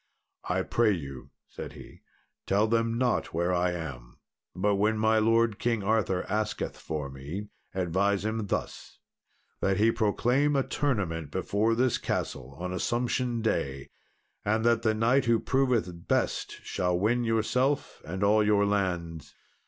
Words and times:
"I 0.49 0.63
pray 0.63 0.93
you," 0.93 1.29
said 1.47 1.73
he, 1.73 2.01
"tell 2.47 2.65
them 2.65 2.97
not 2.97 3.35
where 3.35 3.53
I 3.53 3.73
am, 3.73 4.17
but 4.55 4.77
when 4.77 4.97
my 4.97 5.19
lord 5.19 5.59
King 5.59 5.83
Arthur 5.83 6.23
asketh 6.27 6.75
for 6.75 7.07
me, 7.07 7.49
advise 7.75 8.25
him 8.25 8.47
thus 8.47 8.97
that 9.59 9.77
he 9.77 9.91
proclaim 9.91 10.55
a 10.55 10.63
tournament 10.63 11.29
before 11.29 11.75
this 11.75 11.99
castle 11.99 12.55
on 12.59 12.73
Assumption 12.73 13.43
Day, 13.43 13.91
and 14.43 14.65
that 14.65 14.81
the 14.81 14.95
knight 14.95 15.25
who 15.25 15.39
proveth 15.39 16.07
best 16.07 16.53
shall 16.63 16.97
win 16.97 17.23
yourself 17.23 18.01
and 18.03 18.23
all 18.23 18.43
your 18.43 18.65
lands." 18.65 19.35